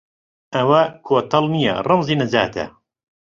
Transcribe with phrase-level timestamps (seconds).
[0.55, 2.65] ئەوە کۆتەڵ نییە ڕەمزی نەجاتە